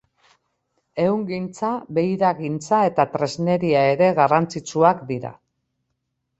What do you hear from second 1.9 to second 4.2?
beiragintza eta tresneria ere